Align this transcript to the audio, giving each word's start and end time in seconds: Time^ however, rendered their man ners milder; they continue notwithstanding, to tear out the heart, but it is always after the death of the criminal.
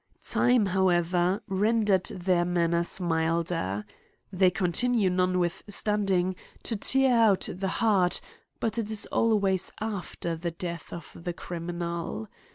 Time^ 0.23 0.69
however, 0.69 1.43
rendered 1.47 2.05
their 2.05 2.43
man 2.43 2.71
ners 2.71 2.99
milder; 2.99 3.85
they 4.33 4.49
continue 4.49 5.11
notwithstanding, 5.11 6.35
to 6.63 6.75
tear 6.75 7.15
out 7.15 7.47
the 7.53 7.67
heart, 7.67 8.19
but 8.59 8.79
it 8.79 8.89
is 8.89 9.05
always 9.11 9.71
after 9.79 10.35
the 10.35 10.49
death 10.49 10.91
of 10.91 11.11
the 11.13 11.33
criminal. 11.33 12.27